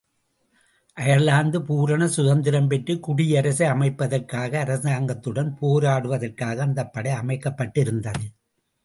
Ireland 0.97 1.61
பூரண 1.61 2.07
சுதந்திரம் 2.07 2.67
பெற்றுக் 2.67 3.03
குடியரசை 3.03 3.67
அமைப்பதற்காக 3.67 4.63
அரசாங்கத்துடன் 4.63 5.51
போராடுவதற்காக 5.61 6.61
அந்தப் 6.61 6.93
படை 6.93 7.11
அமைக்கப்பட்டிருந்தது. 7.11 8.25